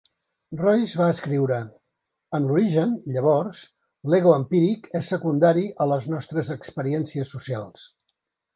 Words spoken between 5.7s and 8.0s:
a les nostres experiències socials.